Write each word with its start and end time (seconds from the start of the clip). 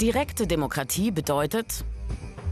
Direkte 0.00 0.46
Demokratie 0.46 1.10
bedeutet, 1.10 1.86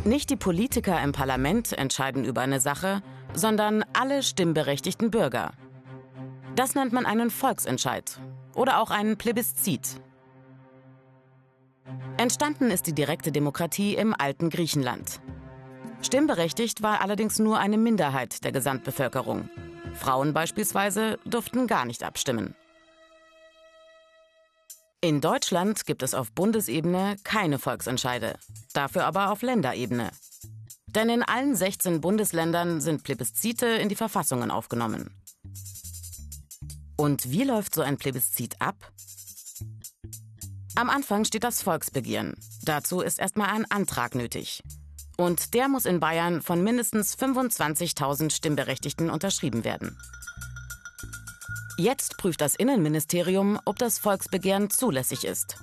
nicht 0.05 0.31
die 0.31 0.37
Politiker 0.37 1.03
im 1.03 1.13
Parlament 1.13 1.75
entscheiden 1.75 2.25
über 2.25 2.41
eine 2.41 2.59
Sache, 2.59 3.03
sondern 3.35 3.85
alle 3.93 4.23
stimmberechtigten 4.23 5.11
Bürger. 5.11 5.53
Das 6.57 6.75
nennt 6.75 6.95
man 6.95 7.05
einen 7.05 7.29
Volksentscheid 7.29 8.19
oder 8.55 8.81
auch 8.81 8.91
einen 8.91 9.19
Plebiszit. 9.19 10.01
Entstanden 12.17 12.71
ist 12.71 12.87
die 12.87 12.95
direkte 12.95 13.31
Demokratie 13.31 13.95
im 13.95 14.15
alten 14.19 14.49
Griechenland. 14.49 15.21
Stimmberechtigt 16.01 16.83
war 16.83 17.03
allerdings 17.03 17.39
nur 17.39 17.59
eine 17.59 17.77
Minderheit 17.77 18.43
der 18.43 18.53
Gesamtbevölkerung. 18.53 19.51
Frauen 19.93 20.33
beispielsweise 20.33 21.19
durften 21.27 21.67
gar 21.67 21.85
nicht 21.85 22.05
abstimmen. 22.05 22.55
In 25.05 25.21
Deutschland 25.21 25.85
gibt 25.85 26.03
es 26.03 26.15
auf 26.15 26.33
Bundesebene 26.33 27.17
keine 27.25 27.59
Volksentscheide, 27.59 28.39
dafür 28.73 29.05
aber 29.05 29.33
auf 29.33 29.43
Länderebene. 29.43 30.11
Denn 30.87 31.11
in 31.11 31.23
allen 31.23 31.55
16 31.55 32.01
Bundesländern 32.01 32.81
sind 32.81 33.05
Plebiszite 33.05 33.67
in 33.67 33.91
die 33.91 33.97
Verfassungen 33.97 34.51
aufgenommen. 34.51 35.11
Und 36.97 37.31
wie 37.31 37.45
läuft 37.45 37.75
so 37.75 37.83
ein 37.83 37.99
Plebiszit 37.99 38.63
ab? 38.63 38.77
Am 40.75 40.89
Anfang 40.89 41.27
steht 41.27 41.45
das 41.45 41.61
Volksbegehren. 41.61 42.35
Dazu 42.63 43.03
ist 43.03 43.19
erstmal 43.19 43.51
ein 43.51 43.71
Antrag 43.71 44.15
nötig. 44.15 44.63
Und 45.19 45.53
der 45.53 45.69
muss 45.69 45.85
in 45.85 46.01
Bayern 46.01 46.41
von 46.41 46.65
mindestens 46.65 47.15
25.000 47.19 48.31
Stimmberechtigten 48.31 49.11
unterschrieben 49.11 49.65
werden. 49.65 49.99
Jetzt 51.77 52.19
prüft 52.19 52.41
das 52.41 52.55
Innenministerium, 52.55 53.59
ob 53.65 53.79
das 53.79 53.99
Volksbegehren 53.99 54.71
zulässig 54.71 55.25
ist. 55.25 55.57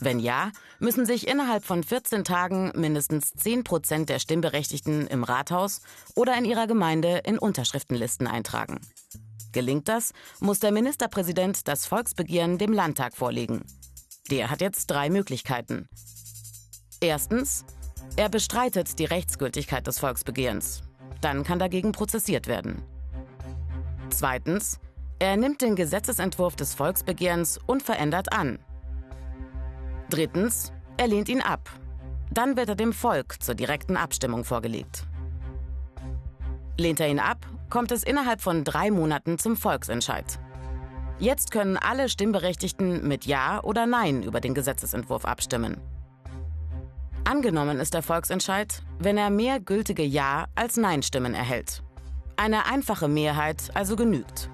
Wenn 0.00 0.20
ja, 0.20 0.52
müssen 0.78 1.04
sich 1.04 1.26
innerhalb 1.26 1.64
von 1.64 1.82
14 1.82 2.22
Tagen 2.22 2.70
mindestens 2.76 3.32
10 3.32 3.64
Prozent 3.64 4.08
der 4.08 4.20
Stimmberechtigten 4.20 5.08
im 5.08 5.24
Rathaus 5.24 5.80
oder 6.14 6.36
in 6.36 6.44
ihrer 6.44 6.68
Gemeinde 6.68 7.22
in 7.24 7.38
Unterschriftenlisten 7.38 8.28
eintragen. 8.28 8.80
Gelingt 9.52 9.88
das, 9.88 10.12
muss 10.38 10.60
der 10.60 10.70
Ministerpräsident 10.70 11.66
das 11.66 11.86
Volksbegehren 11.86 12.58
dem 12.58 12.72
Landtag 12.72 13.16
vorlegen. 13.16 13.64
Der 14.30 14.50
hat 14.50 14.60
jetzt 14.60 14.86
drei 14.86 15.10
Möglichkeiten. 15.10 15.88
Erstens, 17.00 17.64
er 18.16 18.28
bestreitet 18.28 18.98
die 18.98 19.06
Rechtsgültigkeit 19.06 19.86
des 19.86 19.98
Volksbegehrens. 19.98 20.82
Dann 21.20 21.42
kann 21.42 21.58
dagegen 21.58 21.90
prozessiert 21.90 22.46
werden. 22.46 22.82
Zweitens, 24.10 24.78
er 25.18 25.36
nimmt 25.36 25.62
den 25.62 25.76
Gesetzesentwurf 25.76 26.56
des 26.56 26.74
Volksbegehrens 26.74 27.58
unverändert 27.66 28.32
an. 28.32 28.58
Drittens, 30.10 30.72
er 30.96 31.08
lehnt 31.08 31.28
ihn 31.28 31.42
ab. 31.42 31.70
Dann 32.30 32.56
wird 32.56 32.68
er 32.68 32.76
dem 32.76 32.92
Volk 32.92 33.42
zur 33.42 33.54
direkten 33.54 33.96
Abstimmung 33.96 34.44
vorgelegt. 34.44 35.04
Lehnt 36.78 37.00
er 37.00 37.08
ihn 37.08 37.18
ab, 37.18 37.46
kommt 37.68 37.90
es 37.90 38.04
innerhalb 38.04 38.40
von 38.40 38.64
drei 38.64 38.90
Monaten 38.90 39.38
zum 39.38 39.56
Volksentscheid. 39.56 40.38
Jetzt 41.18 41.50
können 41.50 41.76
alle 41.76 42.08
Stimmberechtigten 42.08 43.06
mit 43.06 43.26
Ja 43.26 43.62
oder 43.64 43.86
Nein 43.86 44.22
über 44.22 44.40
den 44.40 44.54
Gesetzesentwurf 44.54 45.24
abstimmen. 45.24 45.80
Angenommen 47.24 47.80
ist 47.80 47.92
der 47.92 48.02
Volksentscheid, 48.02 48.82
wenn 49.00 49.18
er 49.18 49.28
mehr 49.28 49.58
gültige 49.58 50.04
Ja 50.04 50.46
als 50.54 50.76
Nein-Stimmen 50.76 51.34
erhält. 51.34 51.82
Eine 52.36 52.66
einfache 52.66 53.08
Mehrheit 53.08 53.70
also 53.74 53.96
genügt. 53.96 54.48